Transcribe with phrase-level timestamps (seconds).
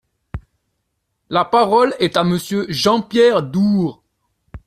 [1.29, 4.01] La parole est à Monsieur Jean-Pierre Door.